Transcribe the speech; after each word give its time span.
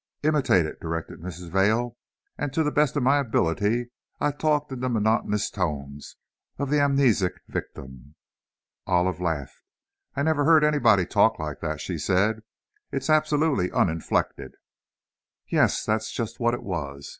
"Imitate 0.23 0.65
it," 0.65 0.79
directed 0.81 1.19
Mrs. 1.19 1.49
Vail, 1.51 1.95
and 2.35 2.51
to 2.53 2.63
the 2.63 2.71
best 2.71 2.95
of 2.95 3.03
my 3.03 3.19
ability 3.19 3.91
I 4.19 4.31
talked 4.31 4.71
in 4.71 4.79
the 4.79 4.89
monotonous 4.89 5.51
tones 5.51 6.15
of 6.57 6.71
the 6.71 6.79
amnesic 6.79 7.33
victim. 7.47 8.15
Olive 8.87 9.21
laughed. 9.21 9.61
"I 10.15 10.23
never 10.23 10.43
heard 10.43 10.63
anybody 10.63 11.05
talk 11.05 11.37
like 11.37 11.59
that," 11.59 11.81
she 11.81 11.99
said. 11.99 12.41
"It's 12.91 13.11
absolutely 13.11 13.71
uninflected." 13.71 14.55
"Yes, 15.47 15.85
that's 15.85 16.11
just 16.11 16.39
what 16.39 16.55
it 16.55 16.63
was. 16.63 17.09